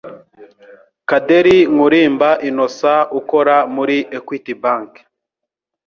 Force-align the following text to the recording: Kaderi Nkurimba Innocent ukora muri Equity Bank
Kaderi 1.09 1.57
Nkurimba 1.73 2.29
Innocent 2.49 3.07
ukora 3.19 3.55
muri 3.75 3.97
Equity 4.17 4.53
Bank 4.63 4.91